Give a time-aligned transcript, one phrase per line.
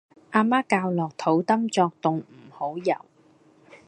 [0.31, 3.05] 阿媽教落肚 Dum 作動唔好游